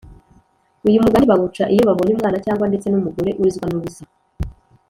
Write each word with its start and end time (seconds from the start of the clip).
uyu 0.87 1.01
mugani 1.03 1.29
bawuca 1.31 1.63
iyo 1.73 1.83
babonye 1.89 2.11
umwana 2.13 2.37
cyangwa 2.45 2.65
ndetse 2.69 2.87
n'umugore 2.89 3.29
urizwa 3.39 3.65
n'ubusa 3.69 4.03